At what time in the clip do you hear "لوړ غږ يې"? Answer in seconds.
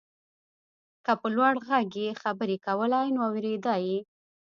1.35-2.19